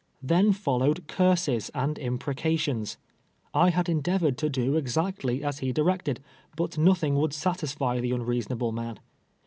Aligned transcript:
Then 0.23 0.51
followed 0.51 1.07
curses 1.07 1.69
and 1.75 1.99
imprecations. 1.99 2.97
I 3.53 3.69
liad 3.69 3.87
endeavored 3.87 4.35
to 4.39 4.49
do 4.49 4.75
ex 4.75 4.97
actly 4.97 5.43
as 5.43 5.59
he 5.59 5.71
directed, 5.71 6.21
but 6.55 6.75
nothing 6.75 7.13
would 7.17 7.33
satisfy 7.33 7.99
the 7.99 8.11
un 8.13 8.23
reasonable 8.23 8.71
man. 8.71 8.99